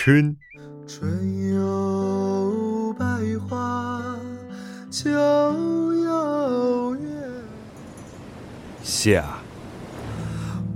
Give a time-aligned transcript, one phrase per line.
[0.00, 0.36] 春，
[0.86, 3.04] 春有百
[3.48, 4.00] 花，
[4.92, 7.10] 秋有月。
[8.80, 9.24] 夏，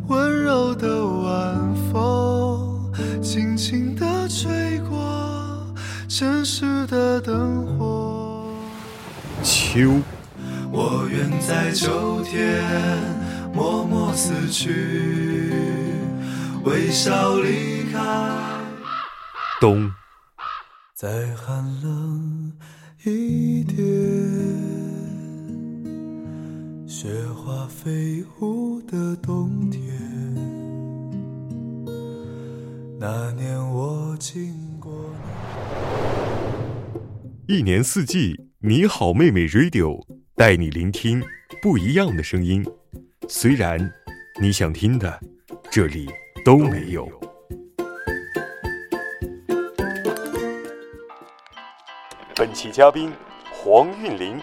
[0.09, 5.73] 温柔的晚风，轻轻地吹过
[6.09, 8.49] 城市的灯火。
[9.45, 10.01] 秋，
[10.73, 12.61] 我愿在秋天
[13.55, 15.53] 默默死去，
[16.65, 18.52] 微笑离开。
[21.03, 22.53] 再寒冷
[23.03, 23.77] 一点，
[26.87, 29.83] 雪花飞舞的冬天。
[33.01, 34.93] 那年我经过。
[37.49, 41.21] 一年四季，你好，妹妹 Radio 带你聆听
[41.61, 42.65] 不一样的声音。
[43.29, 43.93] 虽然
[44.41, 45.19] 你想听的，
[45.69, 46.09] 这里
[46.45, 47.22] 都没有。
[52.35, 53.13] 本期嘉宾
[53.53, 54.41] 黄韵玲。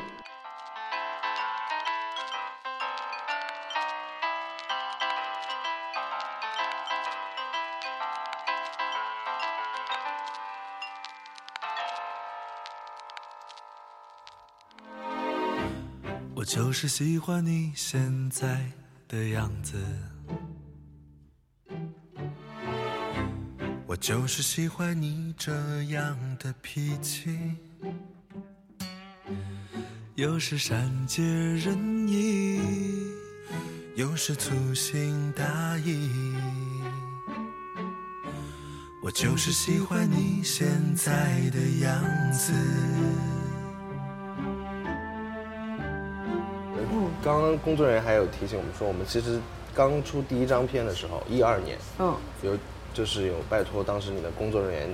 [16.36, 18.72] 我就是喜欢你现在
[19.08, 19.78] 的样子，
[23.88, 27.58] 我就是喜欢你这样的脾气，
[30.20, 32.60] 有时善解人意，
[33.96, 36.10] 有时粗心大意。
[39.02, 41.14] 我就是喜欢你现在
[41.54, 42.04] 的样
[42.34, 42.52] 子。
[47.24, 49.40] 刚刚工作人员还有提醒我们说，我们其实
[49.74, 52.58] 刚出第一张片的时候，一二年，嗯，有
[52.94, 54.90] 就是有拜托当时你的工作人员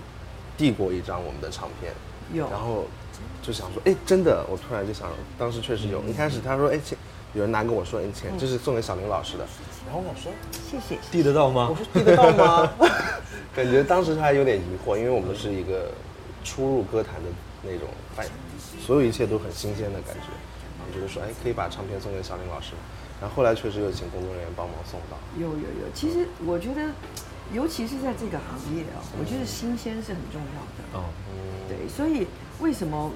[0.56, 1.92] 递过一张我们的唱片，
[2.32, 2.86] 有然后
[3.46, 5.08] 就想说，哎，真的，我突然就想，
[5.38, 6.02] 当时确实有。
[6.06, 6.98] 一开始他说，哎，钱，
[7.34, 9.46] 有人拿跟我说，哎，钱，这是送给小林老师的。
[9.86, 11.00] 然后我想说，谢谢。
[11.12, 11.76] 递得到吗我？
[11.76, 12.74] 说递得到吗？
[13.56, 15.92] 感觉当时他还有点疑惑，因为我们是一个
[16.44, 17.30] 初入歌坛的
[17.62, 17.88] 那种，
[18.18, 18.26] 哎，
[18.84, 20.34] 所有一切都很新鲜的感觉。
[20.80, 22.72] 然后就是说，哎，可以把唱片送给小林老师。
[23.22, 25.16] 然后后来确实有请工作人员帮忙送到。
[25.38, 26.90] 有有有，其实我觉得，
[27.54, 31.00] 尤其是在这个行业啊，我觉得新鲜是很重要的。
[31.00, 31.06] 哦，
[31.70, 32.28] 对，所以
[32.60, 33.10] 为什么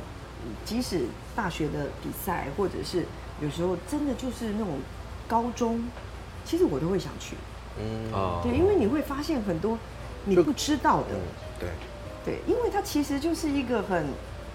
[0.66, 1.06] 即使
[1.36, 3.06] 大学的比赛，或者是
[3.42, 4.80] 有时候真的就是那种
[5.28, 5.84] 高中，
[6.46, 7.36] 其实我都会想去。
[7.80, 9.78] 嗯，啊，对，因为你会发现很多
[10.26, 11.08] 你不知道的。
[11.14, 11.20] 嗯，
[11.60, 11.70] 对，
[12.26, 14.08] 对，因为它其实就是一个很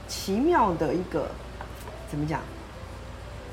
[0.09, 1.29] 奇妙的一个，
[2.11, 2.41] 怎么讲？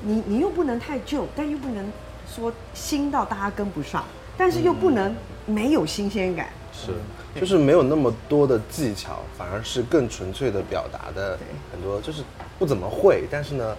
[0.04, 1.90] 你你又不能太旧，但又不能
[2.26, 4.04] 说新到大家跟不上，
[4.36, 5.14] 但是又不能
[5.46, 6.48] 没有新鲜感。
[6.72, 6.92] 是，
[7.40, 11.38] 就是没有那么多的技巧，反而是更纯粹的表达的
[11.72, 12.22] 很多，就是
[12.58, 13.74] 不怎么会，但是呢，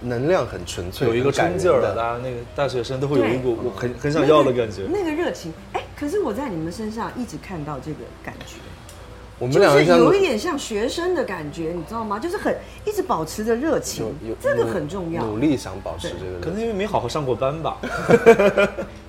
[0.00, 4.82] 能量很纯粹，有一个冲劲儿大家那个大学生都会有一股我很很想要的感觉。
[4.92, 8.56] 那个热情，哎，可是我在你们身上一直看到这个感觉，
[9.38, 12.18] 我们就是两个像有一点像学生的感觉，你知道吗？
[12.18, 15.24] 就是很一直保持着热情这个很重要。
[15.24, 16.38] 努力想保持这个。
[16.40, 17.78] 可能因为没好好上过班吧。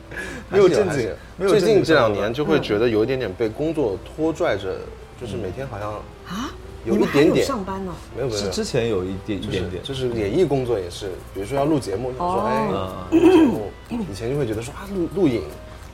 [0.49, 4.75] 没有正经没有最正经近这两年就会觉得有一点点被工作拖拽着，
[5.19, 5.93] 就是每天好像
[6.27, 6.51] 啊，
[6.85, 7.93] 有一点点上班呢？
[8.15, 8.39] 没有没有。
[8.39, 12.43] 是之前有一点一就是点点，就是演艺工作也是，比如说要录节目，就说哦。
[12.47, 12.67] 哎
[13.11, 13.21] 嗯。
[13.21, 15.43] 录节目，以前就会觉得说啊录录影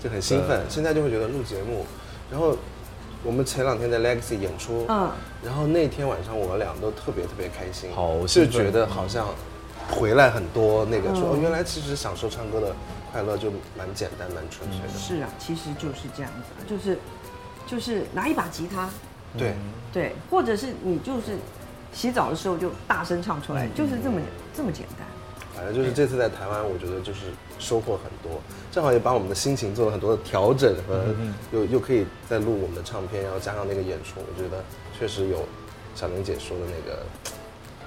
[0.03, 1.85] 就很兴奋，现在就会觉得录节目，
[2.29, 2.57] 然后
[3.23, 5.09] 我们前两天在 Legacy 演出，嗯。
[5.43, 9.27] 然后那天晚上我们俩都特别特别开心，好就觉得好像
[9.89, 12.75] 回来很多那个说嗯哦原来其实享受唱歌的
[13.11, 16.97] 快乐就蛮简单蛮纯粹的，是啊，其实就是这样子啊，就是
[17.67, 18.89] 就是拿一把吉他，
[19.37, 19.53] 对。
[19.93, 21.35] 对，或者是你就是
[21.91, 24.21] 洗澡的时候就大声唱嗯出来，就是这么
[24.55, 25.05] 这么简单。
[25.53, 27.25] 反正就是这次在台湾，我觉得就是
[27.59, 31.03] 收获很多，正好也把我们的心情做了很多的调整和
[31.51, 34.63] 又又可以再录我们的唱片，然后加上那个演出，我觉得
[34.97, 35.45] 确实有
[35.93, 37.03] 小玲姐说的那个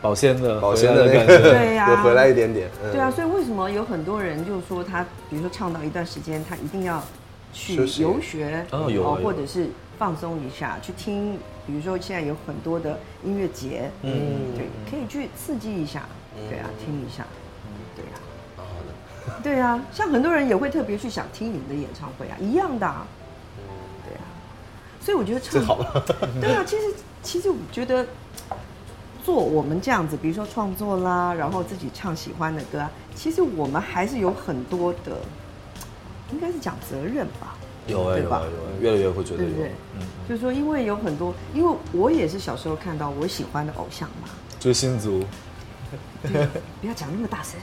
[0.04, 1.38] 保鲜的保鲜的感觉。
[1.38, 1.88] 个， 对呀。
[1.88, 2.68] 有回来一点点。
[2.84, 2.92] 嗯。
[2.92, 7.02] 对啊，所以为什么有很多人就说他，比如说唱到一段时间，他一定要
[7.54, 14.12] 去游学，哦有啊啊或者是放松一下，去听，比如说现在有很多的音乐节，嗯。
[14.54, 16.02] 对，可以去刺激一下，
[16.50, 17.24] 对啊，听一下，
[17.96, 18.20] 对啊，
[18.58, 23.06] 好的，对啊，像很多人也会特别去想听你们的演唱会啊，一样的、啊，
[24.06, 24.20] 对啊，
[25.00, 26.04] 所以我觉得唱好了。
[26.42, 26.82] 对啊，其实
[27.22, 28.06] 其实我觉得
[29.24, 35.16] 做我们这样子，比如说创作啦，然后自己唱喜欢的歌啊，其实我们还是有很多的，
[36.30, 37.56] 应该是讲责任吧，
[37.86, 39.70] 有哎对吧有哎有啊，越来越会觉得有对不对。？
[40.28, 44.28] 就是说，因为有很多，因为我也是小时候看到我喜欢的偶像嘛，
[44.60, 45.24] 追星族，
[46.22, 47.58] 不要讲那么大声。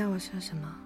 [0.00, 0.79] 要我说什么？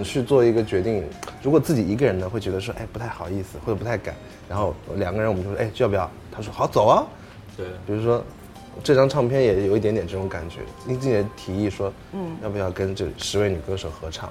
[0.00, 1.04] 想去做一个决定，
[1.42, 4.14] 如果自己一个人呢，会觉得说，哎，不太好意思，或者不太敢。
[4.48, 6.10] 然后两个人我们就说，哎，要不要？
[6.32, 7.04] 他说好，走啊。
[7.56, 8.24] 对，比如说，
[8.82, 10.60] 这张唱片也有一点点这种感觉。
[10.86, 14.30] 林俊杰提议说，嗯，要不要跟这十位女歌手合唱？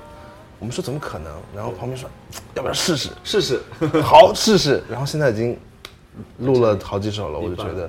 [0.57, 1.31] 我们说怎么可能？
[1.55, 2.09] 然后旁边说，
[2.55, 3.09] 要不要试试？
[3.23, 3.61] 试试。
[4.01, 4.83] 好，试试。
[4.89, 5.55] 然后现在已经
[6.39, 7.87] 录了好几首了，我就觉得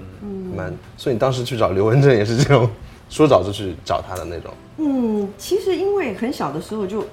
[0.54, 0.76] 蛮。
[0.98, 2.68] 所以你当时去找刘文正也是这种，
[3.08, 4.52] 说找就去找他的那种。
[4.82, 7.04] 嗯，其实因为很小的时候就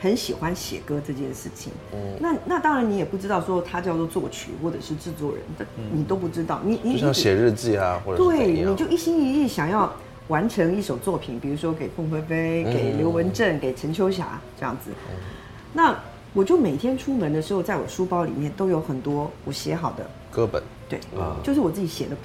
[0.00, 1.72] 很喜欢写歌这件事情。
[1.92, 6.60] 嗯那那当然你也不知道说他叫做作曲或者是制作人，这你都不知道。
[6.64, 9.92] 你你就像写日记啊，或者对，你就一心一意想要
[10.28, 14.90] 完成一首作品，比如说给凤飞飞、给刘文正、给陈秋霞这样子。
[15.72, 15.98] 那
[16.34, 20.62] 我就每天出门的时候，在我书包里面都有很多我写好的，歌本。
[20.88, 20.98] 对，
[21.42, 22.22] 就是我自己写的谱。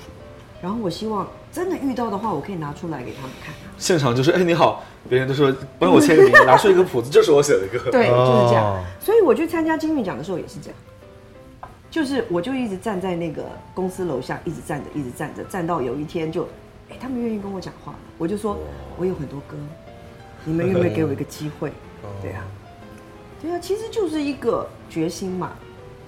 [0.62, 3.54] 然后我希望真的遇到的话，我可以拿出来给他们看。
[3.78, 7.78] 现场就是哎你好，别人都说帮我签个名，拿出一个谱子，就是我写的歌。
[7.92, 8.84] 对，就是这样哦。
[9.00, 13.46] 所以我去参加金韵奖的时候也是这样，就是我就一直站在那个
[13.76, 16.44] 公司楼下，一直站着，一直站着，站到有一天就，
[16.90, 18.58] 哎，他们愿意跟我讲话了，我就说
[18.98, 19.56] 我有很多歌，
[20.46, 21.72] 你们愿不愿意给我一个机会？
[22.22, 22.44] 对啊，
[23.42, 25.52] 对啊，其实就是一个决心嘛。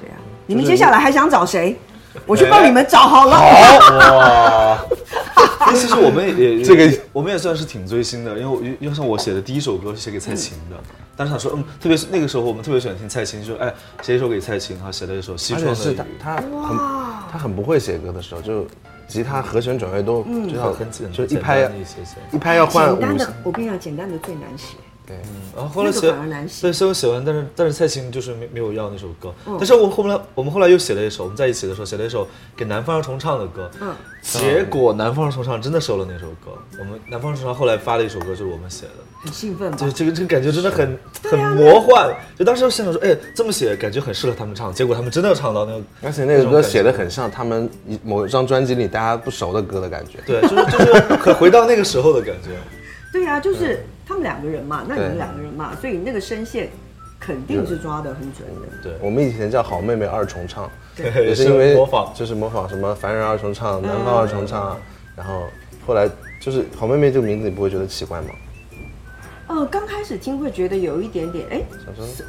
[0.01, 1.77] 对啊，你们接下来还想找谁？
[2.25, 3.37] 我去帮你们找好了。
[3.37, 4.17] 好。
[4.17, 4.85] 哇！
[5.67, 10.75] 那 其实我们也也 这个我们也算是挺追星的，因为我因为像我写的第一首歌是写给蔡琴的，
[11.15, 15.97] 但是他说嗯，特别是那个时候我们特别喜欢听蔡琴，就说哎写一首给蔡琴，然后写了一首《西窗的雨。
[16.21, 16.77] 他》，他很
[17.31, 18.67] 他很不会写歌的时候，就
[19.07, 21.69] 吉他和弦转位都就很是很简就一拍
[22.31, 24.75] 一拍要换简单的，我跟你讲，简单的最难写。
[25.07, 25.15] 对，
[25.55, 26.11] 然后后来写
[26.61, 29.55] 对，所以我写完，但是但是蔡琴就是没没有要那首歌，嗯。
[29.59, 39.77] 但是我后来我们后来又写了一首，我们在一起的时候写了一首给南方儿重唱的歌，嗯，结果南方儿重唱真的收了那首歌，我们南方儿重唱后来发了一首歌就是我们写的，很兴奋吧？
[39.77, 39.91] 就？
[39.91, 50.17] 这个这个感觉真的很很啊魔幻，就当时我心想说，哎，这么写感觉很适合他们唱，结果他们真的唱到那个，而且那个歌写的很像他们一某一张专辑里大家不熟的歌的感觉。
[50.25, 52.49] 对，就是就是可回到那个时候的感觉。
[53.13, 56.69] 对呀，就是他们两个人嘛，那你们两个人嘛，所以那个声线
[57.19, 58.67] 肯定是抓得很准的。
[58.83, 64.77] 对，我们以前叫好妹妹二重唱，对也是因为模仿就是模仿什么凡人二重唱、南方二重唱，
[65.15, 65.43] 然后
[65.85, 66.09] 后来
[66.39, 68.27] 就是好妹妹这个名字，你不会觉得奇怪吗？
[69.47, 71.61] 呃，刚开始听会觉得有一点点，哎，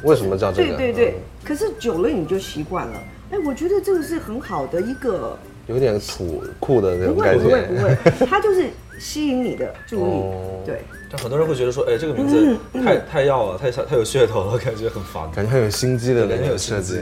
[0.03, 0.77] 为什么叫这个？
[0.77, 2.99] 对对对嗯，可是久了你就习惯了。
[3.31, 7.81] 哎，我觉得这个是很好的一个，有点土酷的那种感觉不会不觉。
[7.81, 8.69] 会， 它就是
[8.99, 10.61] 吸引你的注意哦。
[10.63, 17.01] 对，但很多人会觉得说，哎，这个名字太太要了，太太有噱头了，感觉很烦，感觉很有心机的那感觉有设计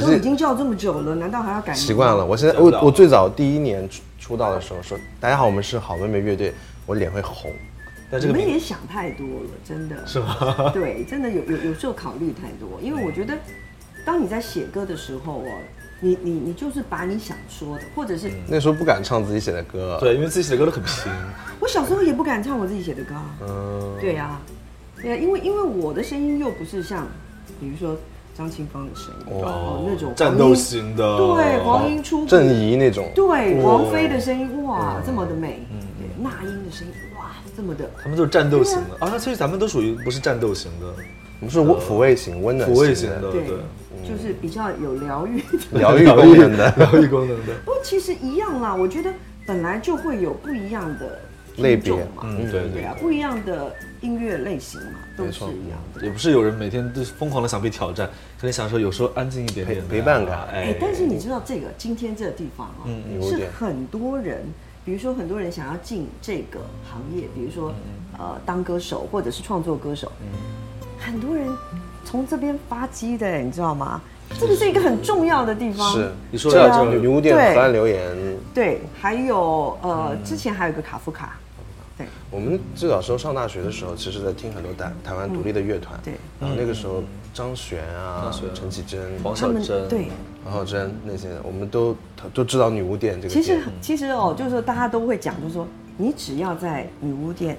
[0.00, 1.72] 都已经叫这么久了，难道还要改？
[1.72, 2.24] 习惯了。。
[2.24, 6.52] 我现在我我最早第一年出出道的时候说，大家好，我们是好妹妹乐队，
[6.84, 7.50] 我脸会红。
[8.10, 9.96] 但这个你们也想太多了，真的。
[10.06, 10.70] 是吗？
[10.74, 13.34] 对，真的有有有时候考虑太多，因为我觉得，
[14.04, 15.48] 当你在写歌的时候哦，
[16.00, 21.12] 你你你就是把你想说的，或者是那时候不敢唱自己写的歌。，对，因为自己写的歌都很平，
[21.60, 23.36] 我小时候也不敢唱我自己写的歌啊。
[23.42, 24.40] 嗯，对呀、
[25.00, 27.06] 对呀、因为因为我的声音又不是像，
[27.60, 27.96] 比如说
[28.34, 29.84] 张清芳的声音哦。
[29.86, 33.10] 那种战斗型的，对黄莺出郑怡那种。
[33.14, 35.66] 对王菲的声音哇这么的美，
[35.98, 37.90] 对那英的声音哇这么的。
[38.02, 39.04] 他们都是战斗型的。
[39.04, 40.86] 啊，那其实咱们都属于不是战斗型的，
[41.40, 43.56] 我们是温抚慰型、温暖抚慰型的、的，对对，
[44.06, 45.40] 就是比较有疗愈。
[45.40, 45.78] 的。
[45.78, 46.72] 疗愈功能的。
[46.76, 49.10] 疗愈功能的，不过其实一样啦，我觉得
[49.46, 51.18] 本来就会有不一样的
[51.56, 56.04] 类别嘛，嗯，对对啊，不一样的音乐类型嘛，都是一样的。
[56.04, 58.06] 也不是有人每天都疯狂的想被挑战，
[58.38, 60.46] 可能想说有时候安静一点点陪陪伴感。
[60.52, 62.84] 哎，但是你知道这个今天这个地方啊，
[63.22, 64.42] 是很多人，
[64.84, 67.74] 比如说很多人想要进这个行业，比如说
[68.18, 70.10] 呃当歌手或者是创作歌手，
[71.00, 71.48] 很多人
[72.04, 74.00] 从这边发迹的，你知道吗？
[74.38, 75.92] 这个是一个很重要的地方。
[75.92, 78.16] 是，你说这的女女巫店对河岸留言，
[78.54, 81.36] 对，还有呃，之前还有一个卡夫卡，
[81.98, 86.14] 对，我们最早时候上大学的时候，其实在听很多台台湾独立的乐团，对。
[86.38, 87.02] 然后那个时候
[87.34, 90.08] 张悬啊、陈绮贞、黄他们小珍，对，
[90.44, 91.96] 黄晓珍那些，我们都
[92.32, 93.60] 都知道女巫店这个其实。
[93.80, 95.66] 其实哦，就是说大家都会讲，就是说
[95.96, 97.58] 你只要在女巫店，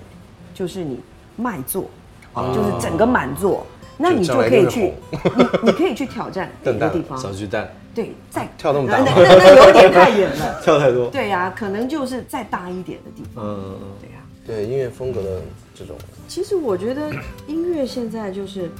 [0.53, 1.01] 就是你
[1.35, 1.89] 卖座，
[2.33, 3.65] 哦，就是整个满座，
[3.97, 7.69] 那你就可以去，你 你可以去挑战别的 地方，小巨蛋。
[7.93, 8.99] 对，再跳那么大。
[8.99, 14.15] 那那那有点太远了， 跳太多，对呀，可能就是再大一点的地方，嗯，对呀。
[14.47, 15.41] 对音乐风格的
[15.75, 15.95] 这种，
[16.27, 17.11] 其实我觉得
[17.47, 18.71] 音乐现在就是，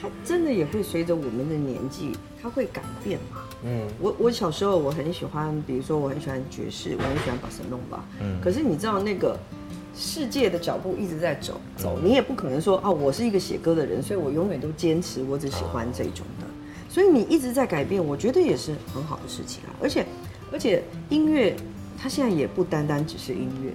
[0.00, 2.12] 它真的也会随着我们的年纪，
[2.42, 3.42] 它会改变嘛。
[3.64, 8.04] 嗯，我我小时候我很喜欢，比如说我很喜欢爵士，我很喜欢巴塞隆吧。
[8.22, 8.40] 嗯。
[8.40, 9.36] 可是你知道那个
[9.96, 16.46] 世界的脚步一直在走走，你也不可能说啊，我是一个写歌的人，所以我永远都坚持我只喜欢这种的。
[16.88, 19.72] 所以你一直在改变，我觉得也是很好的事情啊。
[19.82, 20.04] 而且
[20.52, 21.56] 而且音乐
[21.98, 23.72] 它现在也不单单只是音乐，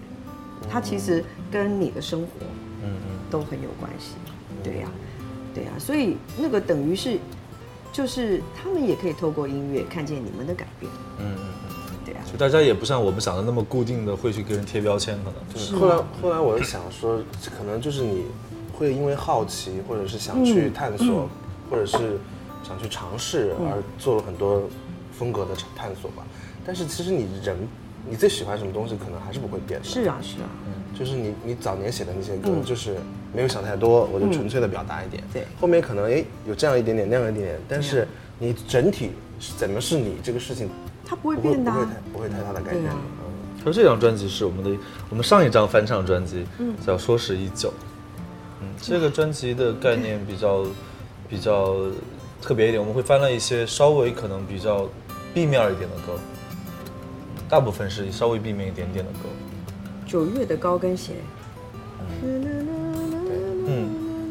[0.69, 2.27] 它其实跟你的生活
[2.83, 4.13] 嗯嗯，都很有关系。
[4.63, 4.91] 对呀、
[5.55, 7.17] 对呀、所以那个等于是，
[7.91, 10.91] 就是他们也可以透过音乐看见你们的改变。
[11.19, 11.53] 嗯嗯
[12.31, 15.33] 就大家也不像我们想的那么固定的会去给人贴标签，可能。
[15.53, 17.19] 对后来后来我就想说，
[17.57, 18.25] 可能就是你
[18.73, 21.29] 会因为好奇，或者是想去嗯探索，
[21.69, 22.19] 或者是
[22.63, 24.63] 想去尝试，而做了很多
[25.11, 26.23] 风格的探索吧。
[26.65, 27.57] 但是其实你人，
[28.09, 29.85] 你最喜欢什么东西，可能还是不会变的。
[29.85, 30.49] 是啊，是啊，
[30.97, 32.95] 就是你你早年写的那些歌，就是
[33.33, 35.23] 没有想太多，我就纯粹的表达一点。
[35.33, 35.45] 对。
[35.59, 40.69] 后面可能哎有这样一点点，那样一点点，但是你整体是怎么是你这个事情
[41.11, 41.75] 它不会变的、啊
[42.13, 42.35] 不会太。
[42.35, 42.83] 不会太大的改变。
[42.83, 47.67] 对啊嗯，而这张专辑是我们的我们上一张翻唱专辑，嗯叫《说时已久》。
[48.61, 50.65] 嗯，这个专辑的概念比较
[51.27, 51.75] 比较
[52.41, 54.87] 特别一点，我们会翻了一些稍微可能比较
[55.33, 56.17] B 面一点的歌，
[57.49, 59.27] 大部分是稍微 B 面一点点的歌。
[60.07, 61.15] 九月的高跟鞋。
[62.23, 62.41] 嗯，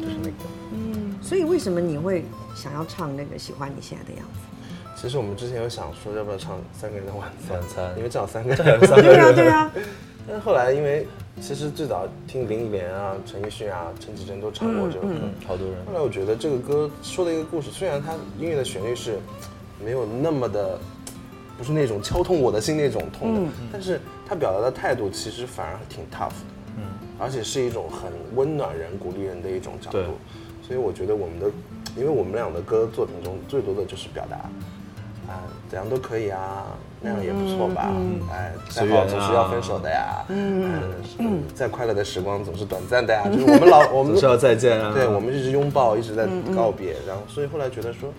[0.01, 0.33] 就是那个。
[0.73, 4.39] 嗯，所以为什么你会想要唱那个喜欢你现在的样子？
[5.01, 8.79] 其实我们之前有想说要不要唱三个人的晚餐，晚餐因为正好三个 人。
[8.85, 9.71] 三个人，对啊。
[9.73, 9.87] 对啊，
[10.27, 11.07] 但是后来因为
[11.41, 19.17] 其实最早听林忆莲啊、陈奕迅啊、陈绮贞都唱过这首歌，嗯，好多人后来我觉得这个歌说的一个故事，虽然它音乐的旋律是
[19.83, 20.79] 没有那么的，
[21.57, 26.45] 不是那种敲痛我的心那种痛的，但是它表达的态度其实反而挺 tough 的，
[26.77, 26.83] 嗯，
[27.17, 29.97] 而且是一种很温暖人、鼓励人的一种角度，
[30.61, 31.47] 所以我觉得我们的，
[31.97, 34.47] 因为我们俩的歌作品中最多的就是表达。
[35.31, 36.67] 啊，怎样都可以啊，
[36.99, 37.89] 那样也不错吧。
[38.31, 40.25] 哎，再随缘啊好总是要分手的呀。
[40.29, 40.81] 嗯
[41.19, 43.23] 嗯，再快乐的时光总是短暂的呀。
[43.31, 44.91] 就是我们老我们 总是要再见啊。
[44.93, 48.13] 对，我们一直拥抱，一直在告别，然后所以后来觉得说，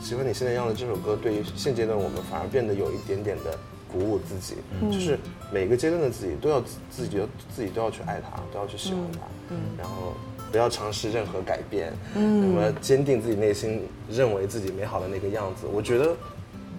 [0.00, 3.58] 喜欢你现在样的这首歌，对于现阶段我们反而变得有一点点的
[3.90, 4.56] 鼓舞自己，
[4.92, 5.18] 就是
[5.52, 10.12] 每个阶段的自己都要自自己要自己都要去爱他，都要去喜欢他，嗯然后
[10.54, 15.66] 不要尝试任何改变，那么坚定自己内心认为自己美好的那个样子。
[15.66, 16.14] 我觉得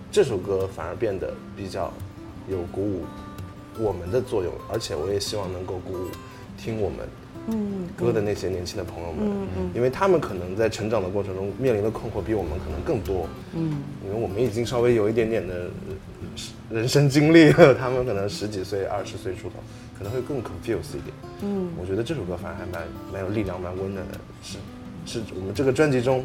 [0.10, 1.92] 这首歌反而变得比较
[2.48, 3.02] 有鼓舞
[3.78, 6.08] 我们的作用，而且我也希望能够鼓舞
[6.58, 7.00] 听我们
[7.98, 9.28] 歌的那些年轻的朋友们，
[9.74, 15.54] 因为他们可能在成长的过程中面临的困惑比我们可能更多，嗯，因为我们已经稍微有一点点的
[16.70, 19.56] 呃人生经历了，他们可能十几岁、二十岁出头，
[19.98, 24.58] 可能会更 confused 一点，嗯，我觉得这首歌反而还蛮蛮有力量、蛮温暖的，是
[25.06, 26.24] 是我们这个专辑中。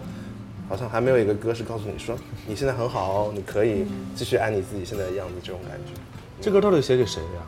[0.68, 3.84] 好像还没有一个歌是告诉你说你现在很好哦，你可以
[4.14, 6.00] 继续爱你自己现在的样子，这种感觉。
[6.40, 7.42] 这歌到底写给谁呀？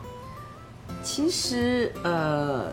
[1.01, 2.69] 其实呃，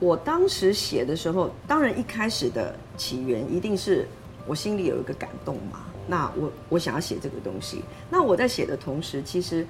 [0.00, 4.08] 我当时写的时候，当然一开始的起源一定是
[4.44, 5.84] 我心里有一个感动嘛。
[6.08, 9.64] 那我我想要写这个东西，那我在写的同时，其实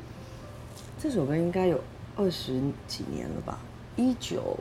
[0.98, 1.78] 这首歌应该有
[2.16, 3.58] 二十几年了吧，
[3.96, 4.58] 一九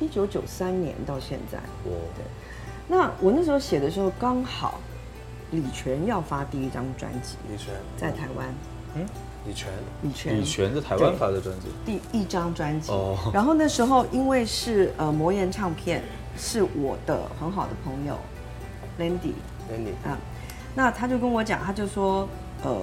[0.00, 1.58] 一九九三年到现在。
[1.58, 2.24] 哦对，
[2.88, 4.78] 那我那时候写的时候，刚好
[5.50, 8.46] 李泉要发第一张专辑，李泉，在台湾。
[9.46, 9.68] 李泉，
[10.02, 12.92] 李泉，李泉在台湾发的专辑，第一张专辑。
[12.92, 16.02] 哦然后那时候因为是呃魔岩唱片，
[16.36, 18.16] 是我的很好的朋友
[18.98, 19.32] ，Landy。
[19.70, 20.08] Landy。
[20.08, 20.16] 啊，
[20.74, 22.28] 那他就跟我讲，他就说
[22.62, 22.82] 呃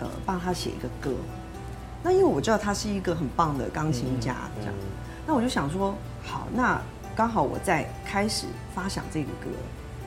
[0.00, 1.12] 呃帮他写一个歌。
[2.02, 4.74] 那因为我知道他是一个很棒的钢琴家，这样，
[5.26, 6.80] 那我就想说，好，那
[7.14, 9.50] 刚好我在开始发想这个歌，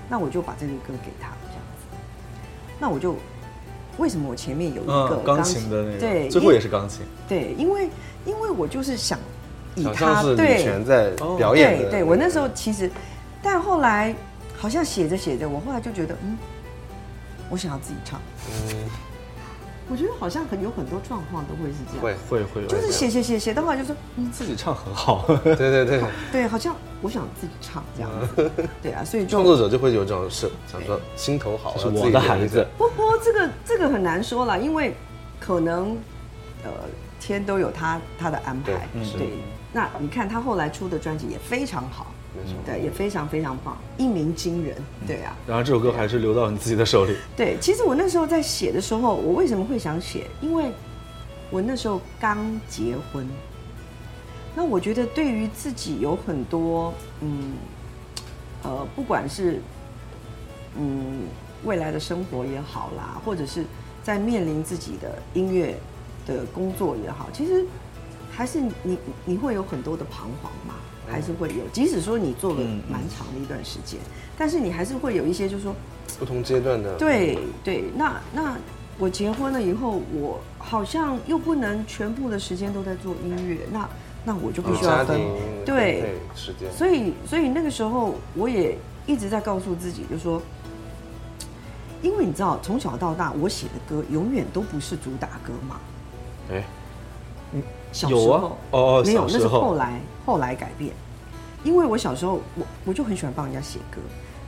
[0.10, 1.98] 那我就把这个歌给他这样子。
[2.80, 3.16] 那我就
[3.98, 7.90] 为什么我前面有一个嗯，钢琴的那个，对，最后也是钢琴，对，因为
[8.26, 9.20] 因为我就是想
[9.76, 11.84] 以他对泉在表演的。
[11.84, 12.90] 对对，我那时候其实，
[13.42, 14.16] 但后来
[14.58, 16.38] 好像写着写着，我后来就觉得，嗯，
[17.50, 18.20] 我想要自己唱。
[18.50, 18.90] 嗯，
[19.90, 32.66] 我觉得好像很有很多状况都会是这样，会，会会就是写写写写到后来就说，嗯，自己唱很好， 对对对，对，好像我想自己唱这样子，对啊，所以创作者就会有这种是想说心头好，是要自己我的孩子。
[32.78, 34.96] 不不，这个这个很难说了，因为
[35.40, 35.98] 可能
[36.64, 36.72] 呃
[37.20, 38.88] 天都有他他的安排。
[39.18, 39.30] 对。
[39.76, 45.36] 那你看他后来出的专辑也非常好，没错对，也非常非常棒，一鸣惊人，对啊。
[45.48, 50.26] 然后这首歌还是留到你自己的手里，对，其实我那时候在写的时候，我为什么会想写？
[50.42, 50.72] 因为
[51.52, 53.28] 我那时候刚结婚，
[54.56, 57.54] 那我觉得对于自己有很多，嗯，
[58.64, 59.62] 呃，不管是
[60.76, 61.28] 嗯
[61.64, 63.64] 未来的生活也好啦，或者是
[64.04, 65.78] 在面临自己的音乐
[66.26, 67.64] 的工作也好，其实
[68.32, 70.74] 还是你你会有很多的彷徨嘛，
[71.08, 71.68] 还是会有。
[71.72, 74.00] 即使说你做了蛮长的一段时间，
[74.38, 75.76] 但是你还是会有一些，就是说。
[76.20, 78.56] 不同阶段的，对对，那那
[79.00, 83.90] 我结婚了以后，我好像又不能全部的时间都在做音乐，那
[84.24, 85.20] 那我就必有须要分，
[85.66, 90.40] 对时间，所以所以那个时候我也一直在告诉自己，就说，
[92.04, 95.80] 因为你知道从小到大我写的歌永远都不是主打歌嘛，
[96.52, 96.64] 哎，
[97.94, 100.92] 小时有啊候哦哦没有，那是后来后来改变。
[101.64, 104.02] 因为我小时候我我就很喜欢帮人家写歌，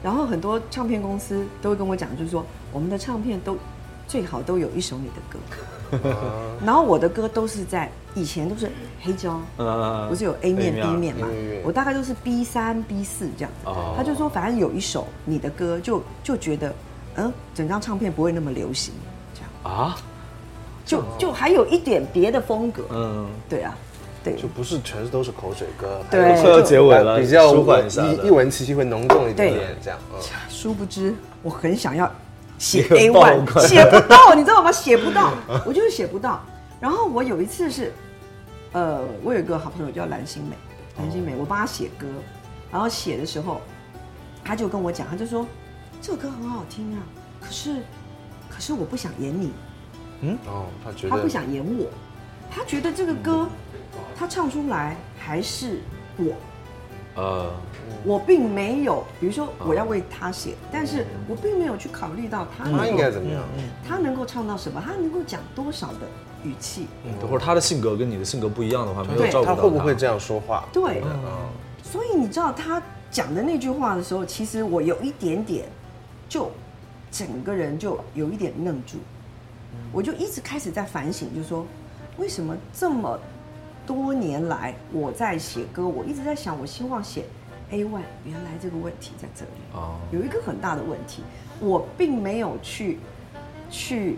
[0.04, 3.58] 然后很多唱片公司都会跟我讲，就是说我们的唱片都
[4.06, 6.12] 最好都有一首你的歌，
[6.66, 8.70] 然后我的歌都是在以前都是
[9.02, 11.28] 黑胶，嗯，不是有 A 面 B 面面嘛？
[11.64, 13.94] 我大概都是 B 三 B 四这样子哦。
[13.96, 16.76] 他就说，反正有一首你的歌，就就觉得，
[17.16, 18.94] 嗯，整张唱片不会那么流行，
[19.34, 19.96] 这样啊，
[20.86, 22.84] 就就还有一点别的风格。
[22.92, 23.76] 嗯，对啊，
[24.24, 24.36] 对。
[24.36, 28.14] 就不是全是都是口水歌，对快要结尾了，比较舒缓一下的。
[28.14, 30.20] 一一文气息会浓重一点这样，嗯，
[30.50, 32.10] 殊不知我很想要
[32.58, 34.72] 写 写 A one，写不到，你知道吗？
[34.74, 35.34] 写不到，
[35.66, 36.40] 我就是写不到。
[36.80, 37.92] 然后我有一次是，
[38.74, 40.56] 呃，我有一个好朋友叫蓝心美，
[40.98, 42.06] 蓝心美，我帮她写歌，
[42.72, 43.62] 然后写的时候，
[44.44, 45.48] 她就跟我讲，她就说
[46.02, 47.00] 这首歌很好听啊，
[47.42, 47.76] 可是
[48.50, 49.52] 可可是我不想演你，
[50.48, 51.88] 哦，他觉得他不想演我，
[52.50, 53.48] 他觉得这个歌
[54.18, 55.80] 他唱出来还是
[56.18, 56.34] 我，
[57.22, 57.52] 呃，
[58.04, 63.42] 我并没有，比如说我要为他写，但是我并没有去考虑到他他应该怎么样？
[63.88, 66.08] 他能够唱到什么，他能够讲多少的
[66.44, 66.88] 语气，
[67.22, 70.66] 或者他的性格跟你的性格不一样的话，没有照顾到他会不会这样说话？
[70.72, 71.20] 对，嗯，
[71.84, 75.66] 所以你知道他讲的那句话的时候，其实我有一点点，
[76.28, 76.52] 就
[77.12, 78.98] 整个人就有一点愣住，
[79.92, 81.66] 我就一直开始在反省，就说
[82.18, 83.20] 为什么这么
[83.86, 87.26] 多年来我在写歌，我一直在想，我希望写
[87.72, 91.24] A one，原来这个问题在这里，哦，有一个很大的问题，
[91.60, 93.00] 我并没有去
[93.70, 94.18] 去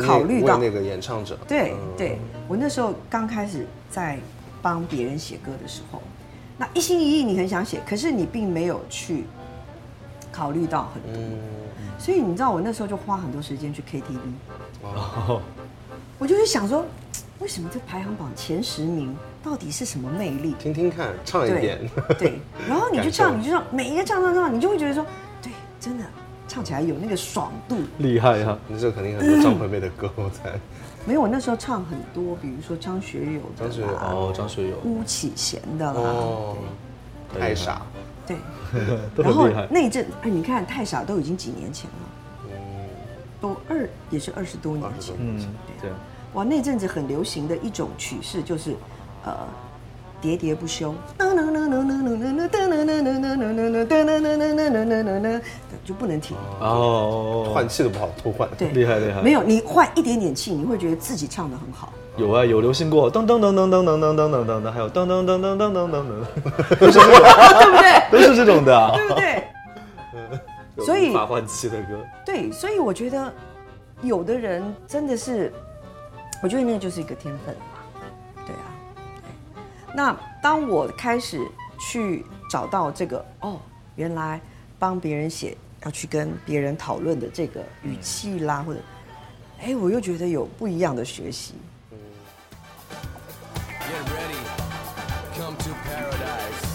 [0.00, 4.18] 考虑到那个演唱者，对嗯对，我那时候刚开始在
[4.60, 6.02] 帮别人写歌的时候，
[6.58, 9.24] 那一心一意你很想写，可是你并没有去
[10.32, 11.38] 考虑到很多，嗯，
[11.98, 14.18] 所以你知道我那时候就花很多时间去 KTV，
[14.82, 15.42] 哦，
[16.18, 16.84] 我就去想说，
[17.40, 20.54] 为什么这排行榜前十名到底是什么魅力？
[20.58, 25.04] 听听看，唱一对点，对，然后你就唱，你就唱，每一个唱唱唱，你就会觉得说，
[25.42, 26.04] 对，真的
[26.46, 27.76] 唱起来有那个爽度。
[27.98, 30.58] 厉害哈，你这肯定很多张惠妹的歌，我才。
[31.04, 36.56] 没有，我那时候唱很多，比如说张学友的张学友哦，张学友，巫启贤的啦，哦，
[37.38, 37.82] 太傻，
[38.28, 38.36] 对。
[39.16, 42.52] 都然后很厉害，那一阵，哎，你看太傻都已经几年前了，
[43.40, 45.14] 都二也是二十多年前。
[45.18, 45.40] 嗯，
[45.80, 45.90] 对，
[46.34, 48.76] 哇，那阵子很流行的一种曲式就是，
[49.24, 49.34] 呃，
[50.22, 55.40] 喋喋不休，噔噔噔噔噔噔噔噔噔噔噔噔噔噔噔噔噔噔噔，
[55.84, 56.36] 就不能停。
[56.60, 58.48] 哦，换气都不好偷换。
[58.58, 61.92] 对，厉害厉害没有你换一点点气，你会觉得自己唱的很好。
[62.16, 66.04] 有啊，有流行过噔噔噔噔噔噔噔噔噔噔噔，还有噔噔噔噔噔噔噔噔，
[66.78, 66.88] 对
[67.70, 68.10] 不对？
[68.10, 69.44] 都是这种的啊，对不对？
[70.84, 73.32] 所以无法换气的歌，对，所以我觉得
[74.02, 75.52] 有的人真的是，
[76.42, 77.54] 我觉得那个就是一个天分
[79.94, 81.46] 那当我开始
[81.78, 83.60] 去找到这个哦，
[83.96, 84.40] 原来
[84.78, 88.80] 帮别人写要去跟别人讨论的这个语气啦，或者，
[89.60, 91.54] 哎，我又觉得有不一样的学习。
[93.80, 94.42] Get ready,
[95.34, 96.66] come to paradise。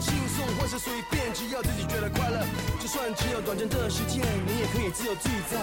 [0.00, 2.46] 轻松或是随便，只要自己觉得快乐，
[2.78, 5.58] 就算只有短暂的时间，你也可以自由自在。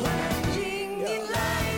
[0.00, 0.10] 欢
[0.56, 1.02] 迎你
[1.32, 1.73] 来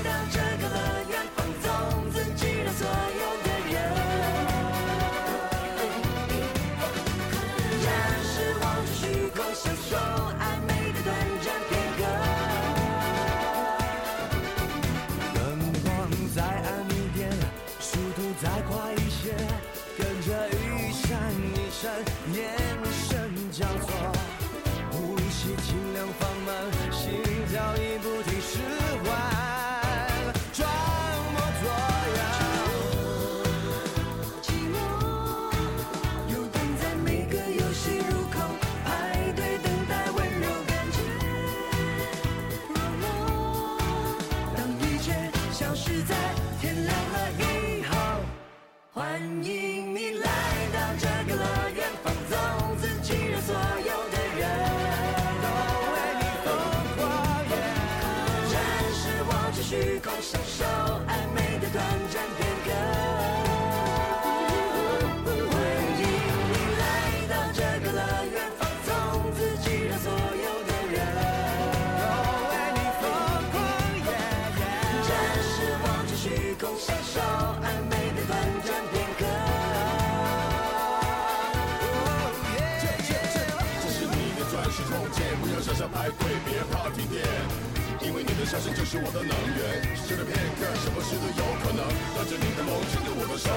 [88.47, 91.83] 相信这是我的能源，试着片刻，什么事都有可能。
[92.15, 93.51] 带着你的梦，牵着我的手，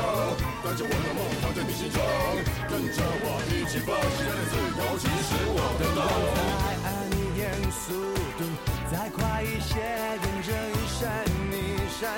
[0.66, 2.02] 带着我的梦放在你心中，
[2.66, 6.02] 跟着我一起放，现在的自由其实我的梦。
[6.66, 7.94] 再暗一点，速
[8.34, 8.50] 度
[8.90, 9.78] 再快一些，
[10.26, 11.22] 跟着一闪
[11.54, 12.10] 一闪，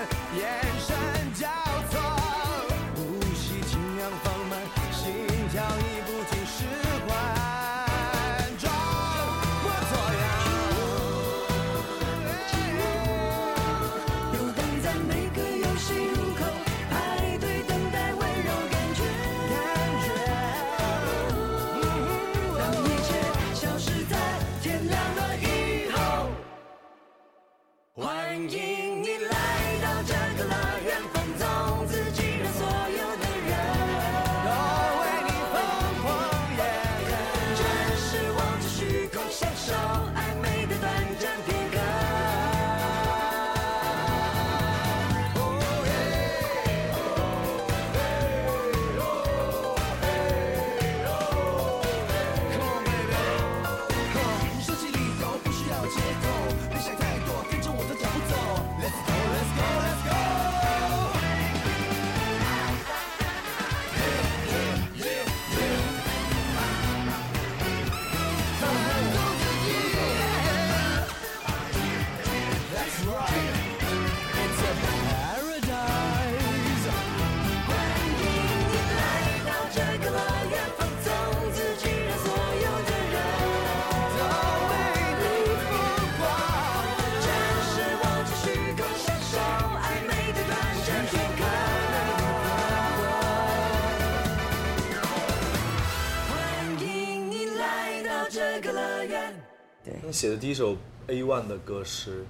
[100.21, 102.23] 写的第一首 A one 的歌是，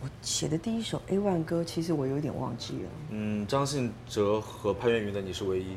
[0.00, 5.72] 我写的第一首 A One 歌，其实我有点忘记了，嗯，张信哲和潘越云的《你是唯一》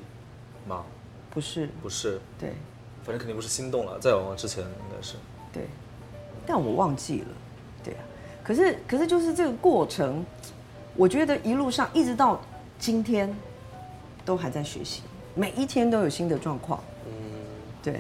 [0.70, 0.86] 吗？
[1.32, 2.54] 不是，不是，对。
[3.04, 5.16] 反正肯定不是心动了，再往往之前应该是。
[5.52, 5.64] 对，
[6.46, 7.28] 但我忘记了，
[7.84, 8.00] 对啊。
[8.42, 10.26] 可是可是就是这个过程，
[10.96, 12.40] 我觉得一路上一直到
[12.80, 13.36] 今天，
[14.24, 15.02] 都还在学习，
[15.34, 17.12] 每一天都有新的状况，嗯，
[17.84, 18.00] 对，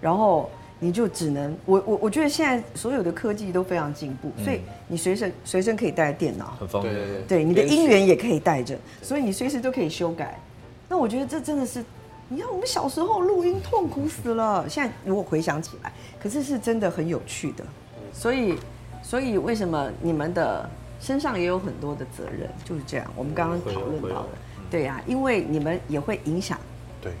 [0.00, 0.50] 然后
[0.82, 6.92] 你就只能我我我觉得现在所有的科技都非常进步，所以你随身随身可以带电脑，很方便。
[6.92, 10.40] 对对对，对，你的音源也可以带着，所以你随时都可以修改。
[10.88, 11.84] 那我觉得这真的是，
[12.28, 17.64] 你看我们小时候录音痛苦死了，现在如果回想起来，可是是真的很有趣的。
[18.12, 18.58] 所以，
[19.02, 22.48] 所以为什么你们的身上也有很多的责任？
[22.64, 24.28] 就是这样，我们刚刚讨论到的，
[24.70, 26.58] 对呀、因为你们也会影响
[27.02, 27.12] 对，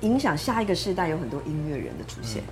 [0.00, 2.42] 影响下一个世代，有很多音乐人的出现。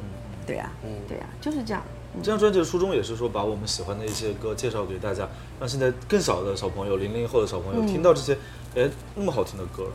[0.51, 0.91] 对呀、嗯。
[1.07, 1.81] 对呀、就是这样。
[2.21, 5.29] 这张专辑的初衷也是说，把我们喜欢的一些歌介绍给大家，
[5.61, 8.37] 让现在更小的小朋友、零零后的小朋友听到这些，
[8.75, 9.87] 哎，那么好听的歌，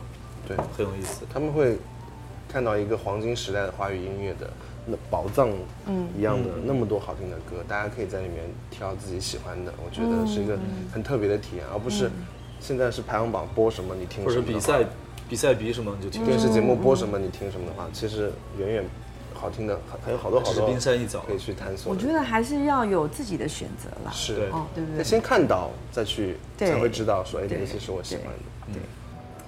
[0.48, 1.26] 对，很有意思。
[1.30, 1.76] 他们会
[2.48, 4.50] 看到一个黄金时代的华语音乐的
[4.86, 5.50] 那宝藏
[5.86, 10.58] 嗯一样的那么多好听的歌，大家可以在里面挑自己喜欢的，我觉得是一个
[10.90, 12.10] 很特别的体验，而不是
[12.60, 14.84] 现在是排行榜播什么你听或什么或，者比赛
[15.28, 18.84] 比赛比什么你就听电视节目播什么你听什么的话，其实远远
[19.36, 21.98] 好听的还还有好多好多冰山一角可以去探索的。
[21.98, 24.10] 我觉得还是要有自己的选择啦。
[24.12, 25.04] 是对哦，对不对？
[25.04, 28.32] 先看到再去才会知道说，哎，对哪些是我喜欢的。
[28.72, 28.80] 对，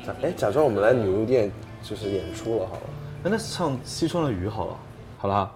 [0.06, 1.50] 假哎，假装我们来女巫店
[1.82, 2.82] 就是演出了好了。
[3.24, 4.76] 哎，那唱《西窗的雨》好了，
[5.18, 5.50] 好了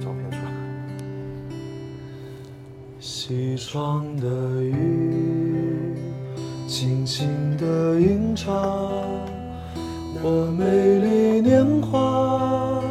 [0.00, 0.52] 照片出来。
[2.98, 4.26] 西窗的
[4.62, 5.94] 雨，
[6.66, 8.52] 轻轻地吟唱
[10.22, 10.64] 我美
[10.98, 12.82] 丽年华，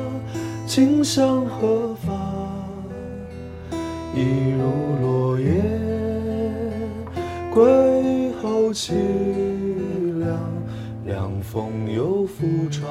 [0.65, 2.17] 今向何方？
[4.15, 4.63] 一如
[4.99, 5.61] 落叶，
[7.53, 8.93] 归后凄
[10.17, 10.39] 凉，
[11.05, 12.89] 凉风又拂船，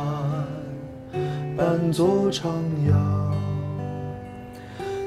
[1.57, 2.42] 伴作徜
[2.88, 2.94] 徉。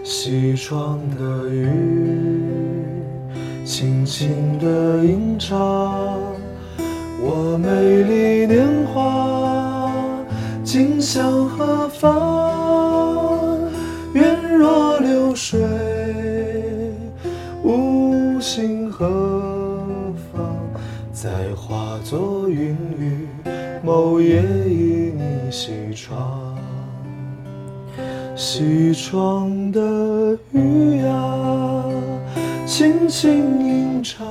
[0.03, 1.69] 西窗的雨，
[3.63, 6.10] 轻轻地吟唱
[7.23, 7.69] 我美
[8.03, 9.91] 丽年华，
[10.63, 13.59] 今向何方？
[14.13, 15.61] 愿若流水，
[17.63, 19.07] 无心何
[20.33, 20.57] 方？
[21.13, 23.27] 再化作云雨，
[23.83, 26.57] 某夜依你西窗。
[28.35, 31.85] 西窗的雨呀，
[32.65, 34.25] 轻轻吟唱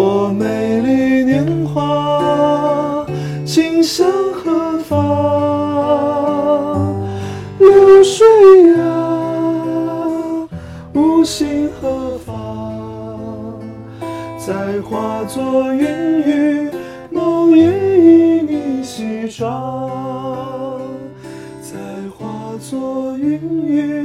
[0.00, 3.04] 我美丽年华，
[3.44, 4.94] 今向何方？
[7.58, 8.24] 流水
[8.76, 10.46] 呀，
[10.92, 13.58] 无心何方？
[14.38, 16.70] 再化作云雨，
[17.10, 17.66] 某夜
[17.98, 20.80] 依你西窗。
[21.60, 21.76] 再
[22.16, 23.97] 化作云雨，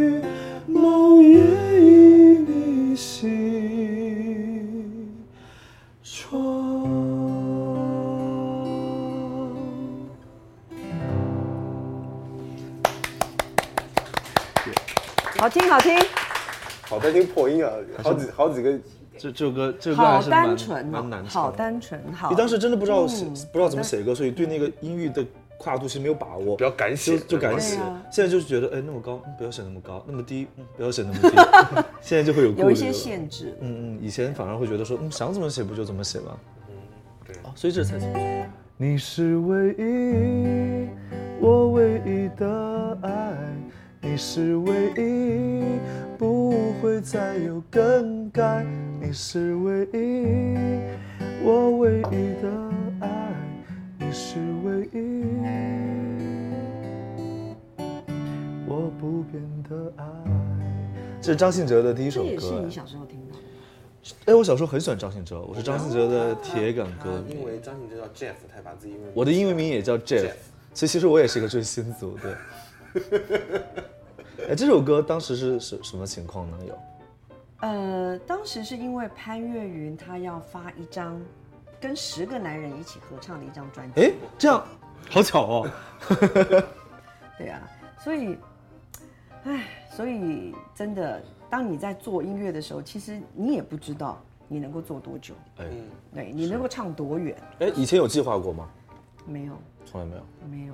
[15.43, 15.93] 好听好听，
[16.83, 17.69] 好在听破音啊，
[18.01, 18.79] 好几好几个。
[19.17, 21.29] 这这首歌这首歌还是蛮单纯哦，蛮难唱的。
[21.29, 22.29] 好单纯，好。
[22.29, 25.21] 你当时真的不知道写、嗯不知道怎么写歌，所以对那个音域的
[25.57, 27.75] 跨度其实没有把握，比较敢写就就敢写。
[27.75, 31.35] 啊现在就是觉得，哎，那么高，嗯不要写那么高；那么低，嗯，不要写那么低。
[31.99, 33.53] 现在就会有有一些限制。
[33.59, 36.37] 嗯嗯，以前反而会觉得说，嗯，想怎么写不就怎么写吧。
[37.27, 38.05] 对啊，所以这才是
[38.77, 40.87] 你是唯一，
[41.41, 43.32] 我唯一的爱，
[44.05, 45.79] 你是唯一，
[46.17, 48.65] 不会再有更改。
[48.99, 50.25] 你是唯一，
[51.41, 52.51] 我唯一的
[52.99, 53.33] 爱，
[53.97, 55.23] 你是唯一，
[58.67, 60.03] 我不变的爱。
[61.21, 62.69] 这是张信哲的第一首这也是歌你。
[62.69, 63.41] 小时候听到的。
[64.25, 67.35] 哎，我小时候很喜欢张信哲，我是张信哲的铁杆歌迷。
[67.35, 70.33] 因为张信哲叫 Jeff，他把自己英文我的英文名也叫 Jeff，Jeff
[70.73, 72.33] 所以其实我也是一个追星族，对。
[74.49, 76.57] 哎，这首歌当时是什什么情况呢？
[76.67, 76.77] 有
[77.61, 81.21] 呃，当时是因为潘越云他要发一张
[81.79, 84.01] 跟十个男人一起合唱的一张专辑。
[84.01, 84.65] 哎，这样
[85.09, 85.71] 好巧哦。
[87.37, 87.61] 对啊，
[88.03, 88.37] 所以，
[89.45, 95.65] 哎，所以真的，当你在做音乐的时候，其实你也不知道你能够做多久，哎
[96.13, 98.69] 对你能够唱多远，哎，以前有计划过吗？
[99.25, 99.53] 没有。
[99.85, 100.23] 从来没有。
[100.49, 100.73] 没有。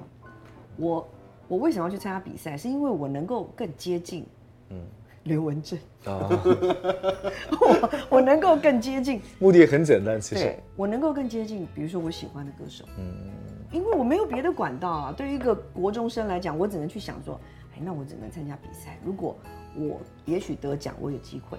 [0.77, 1.07] 我
[1.49, 2.55] 我为什么要去参加比赛？
[2.55, 4.25] 是因为我能够更接近，
[4.69, 4.81] 嗯，
[5.23, 6.29] 刘文正，啊，
[7.59, 10.59] 我 我能够更接近， 目的很简单，其实对。
[10.77, 13.31] 我能够更接近，比如说我喜欢的歌手，嗯，
[13.71, 15.13] 因为我没有别的管道啊。
[15.17, 17.39] 对于一个国中生来讲，我只能去想说，
[17.73, 18.97] 哎，那我只能参加比赛。
[19.03, 19.35] 如果
[19.75, 21.57] 我也许得奖，我有机会。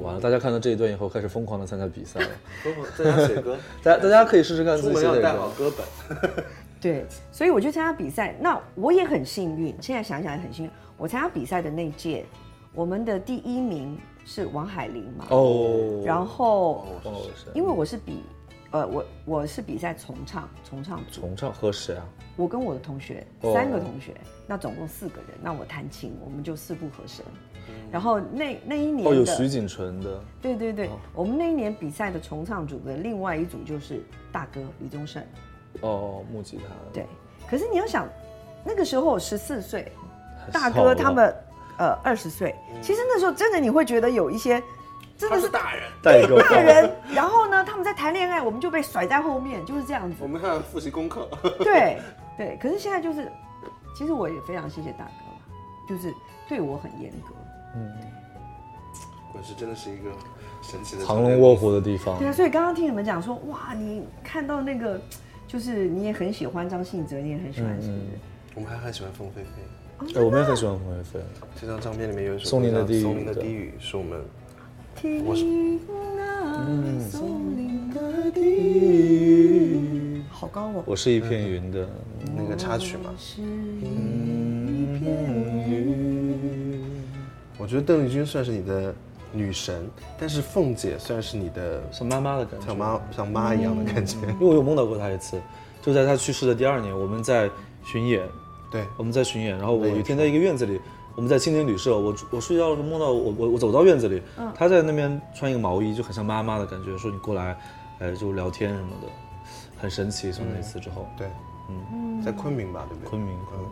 [0.00, 2.28] 完了，大家看到这一段以后，开始疯狂的参加比赛了。
[2.62, 5.48] 疯狂在家写歌，大家大家可以试试看自出门己写哪要带好。
[5.50, 6.44] 歌本。
[6.80, 9.74] 对，所以我去参加比赛，那我也很幸运。
[9.80, 12.24] 现在想想也很幸运，我参加比赛的那届，
[12.74, 15.26] 我们的第一名是王海玲嘛。
[15.30, 16.86] 哦，然后，
[17.54, 18.22] 因为我是比，
[18.70, 22.06] 呃，我我是比赛重唱，重唱组，重唱和谁啊？
[22.36, 24.14] 我跟我的同学哦三个同学，
[24.46, 27.24] 那总共四个人，那我弹琴，我们就四部合声。
[27.90, 35.20] 然后那那一年哦，有徐锦纯的，对对对，我们那一年比赛的重唱组的另外一组就是大哥李宗盛，
[35.82, 36.74] 哦，木吉他。
[36.92, 37.06] 对。
[37.48, 38.08] 可是你要想，
[38.64, 39.90] 那个时候我十四岁，
[40.52, 41.34] 大哥他们
[41.78, 44.62] 呃二十岁，其实那时候真的你会觉得有一些
[45.16, 45.84] 真的是大人。
[46.02, 50.26] 大人，然后呢他们在谈恋爱，我们就被甩在后面，就是这样子我。
[50.26, 51.28] 们看复习功课。
[51.58, 51.98] 对
[52.36, 53.30] 对，可是现在就是，
[53.96, 55.38] 其实我也非常谢谢大哥啦，
[55.88, 56.12] 就是
[56.48, 57.34] 对我很严格。
[57.76, 57.92] 嗯
[59.32, 60.10] 滚石真的是一个
[60.62, 62.26] 神奇的藏龙卧虎的地方对。
[62.26, 64.98] 啊，所以刚刚听你们讲说，哇，你看到那个，
[65.46, 68.00] 就是你也很喜欢张信哲，你也很喜欢是不是？
[68.54, 69.48] 我们还很喜欢凤飞飞。
[70.14, 71.20] 哎，我们也很喜欢凤飞飞。
[71.60, 74.24] 这张唱片里面有一首松林的低语歌叫松林的对低语》，是我们
[74.96, 75.44] 听是
[76.16, 80.82] 那松林的低语，好高哦。
[80.86, 81.88] 我是一片云的，
[82.36, 83.14] 那个插曲嘛。
[83.18, 85.32] 是一片
[85.68, 86.82] 云。
[87.58, 88.94] 我觉得邓丽君算是你的
[89.36, 92.66] 女神，但是凤姐算是你的像妈妈的感觉。
[92.66, 94.16] 像妈像妈一样的感觉。
[94.26, 95.40] 因为我有梦到过她一次，
[95.82, 97.50] 就在她去世的第二年，我们在
[97.84, 98.26] 巡演，
[98.70, 100.80] 对，我们在巡演，然后我有一天在一个院子里，
[101.14, 104.22] 我们在青年旅社，我我睡觉的时候梦到我我我走到院子里，
[104.54, 107.56] 她在那边穿一个毛衣，就很像妈妈的感觉，说你过来，
[107.98, 109.08] 哎，就聊天什么的，
[109.78, 110.32] 很神奇。
[110.32, 111.28] 从那次之后，对，
[111.68, 113.10] 嗯，在昆明吧，对不对？
[113.10, 113.70] 昆明，昆明。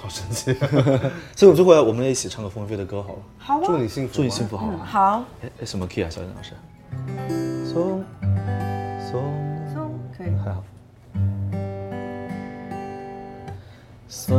[0.00, 0.54] 好神奇，
[1.36, 4.80] 所以我们最后来，我们也一起唱个凤飞飞的歌好了，好啊，祝你幸福，祝你幸福，好吗？
[4.82, 6.54] 好，哎哎，什么 key 啊，小燕老师？
[7.70, 8.02] 松
[9.10, 9.22] 松
[9.74, 10.30] 松可以。
[10.42, 10.64] 还好。
[14.08, 14.36] 送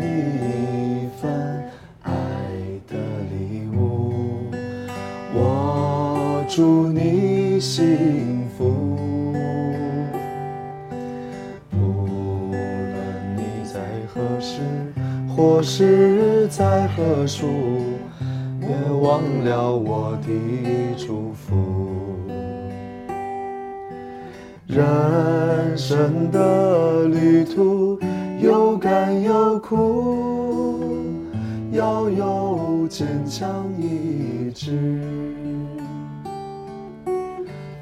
[0.00, 0.04] 你
[1.06, 1.64] 一份
[2.02, 2.12] 爱
[2.86, 2.96] 的
[3.30, 4.50] 礼物，
[5.34, 8.31] 我祝你幸
[15.34, 17.46] 或是在何处，
[18.60, 18.68] 别
[19.00, 20.28] 忘了我的
[20.96, 21.88] 祝福。
[24.66, 27.98] 人生的旅途
[28.40, 30.80] 有甘有苦，
[31.72, 35.00] 要有坚强意志，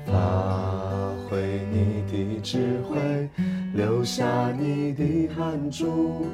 [0.07, 3.29] 发挥你的智慧，
[3.75, 6.27] 留下你的汗珠，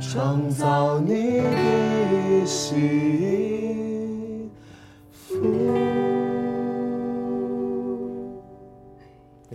[0.00, 2.78] 创造你的幸
[5.12, 5.36] 福。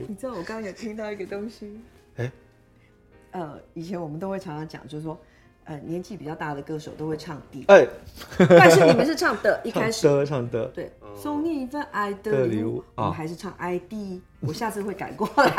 [0.08, 1.80] 你知道我刚刚有听到一个东西，
[2.18, 2.32] 哎，
[3.32, 5.20] 呃，以前我们都会常常讲，就是说，
[5.64, 7.88] 呃，年纪比较大的歌手都会唱的，哎，
[8.48, 10.04] 但是你们是唱的，一开始。
[10.08, 15.50] 唱的唱的，对，送你一份爱的的礼物，我还是唱 ID， 我下次会改过来，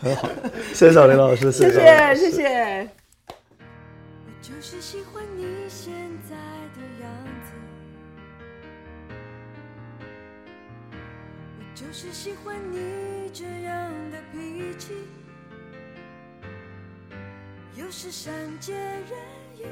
[0.00, 0.28] 很好。
[0.72, 2.99] 谢谢小林老师，谢谢谢谢。
[4.70, 5.92] 就是喜欢你现
[6.28, 6.36] 在
[6.76, 7.12] 的样
[7.42, 7.50] 子，
[11.58, 14.92] 我就是喜欢你这样的脾气，
[17.74, 19.10] 有时善解人
[19.56, 19.64] 意，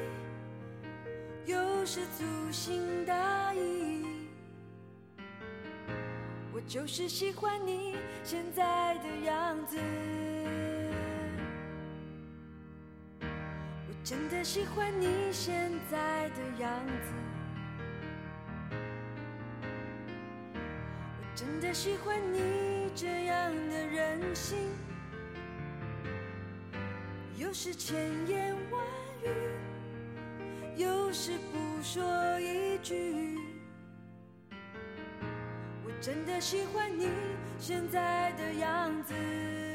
[1.46, 4.05] 有时粗心大意。
[6.53, 7.94] 我就是喜欢你
[8.24, 9.78] 现在的样子。
[14.05, 17.12] 真的喜欢你现在的样子，
[21.20, 24.57] 我真的喜欢你这样的任性，
[27.36, 28.82] 有时千言万
[29.24, 29.28] 语，
[30.82, 32.03] 有时不说
[32.40, 33.36] 一句。
[35.84, 37.11] 我真的喜欢你
[37.59, 39.67] 现在的样子。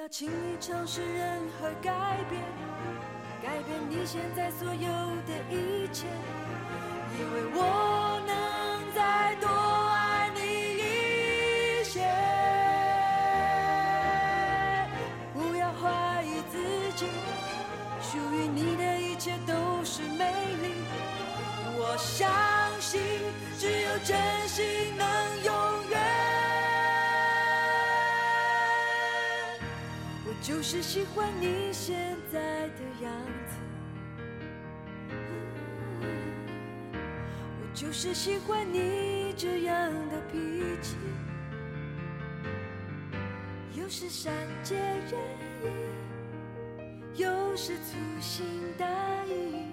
[0.00, 2.42] 不要轻易尝试任何改变，
[3.42, 4.80] 改变你现在所有
[5.26, 6.06] 的一切，
[7.18, 8.59] 因为我能
[30.92, 33.12] 喜欢你现在的样
[33.46, 33.54] 子。
[37.62, 40.36] 我就是喜欢你这样的脾
[40.82, 40.96] 气，
[43.80, 44.34] 有时善
[44.64, 45.12] 解人
[45.62, 48.44] 意，有时粗心
[48.76, 48.84] 大
[49.26, 49.66] 意。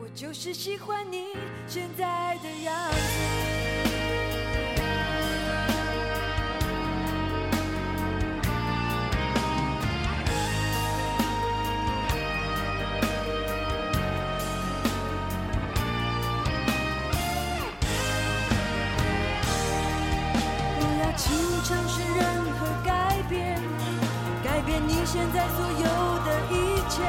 [0.00, 1.28] 我就是喜欢你
[1.68, 3.47] 现在的样子。
[25.18, 25.84] 现在所有
[26.24, 27.02] 的一切，